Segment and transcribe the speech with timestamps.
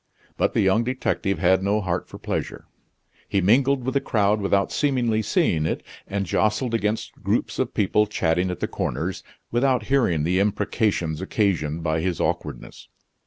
[0.35, 2.65] But the young detective had no heart for pleasure.
[3.29, 8.07] He mingled with the crowd without seemingly seeing it, and jostled against groups of people
[8.07, 12.87] chatting at the corners, without hearing the imprecations occasioned by his awkwardness.